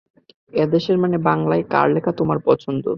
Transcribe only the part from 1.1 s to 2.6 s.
বাংলায়, কার লেখা তোমার